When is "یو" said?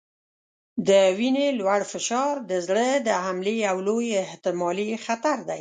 3.67-3.77